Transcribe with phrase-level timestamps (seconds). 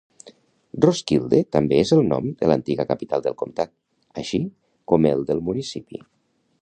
[0.85, 3.73] Roskilde també és el nom de l'antiga capital del comtat,
[4.23, 4.41] així
[4.93, 6.03] com el del municipi.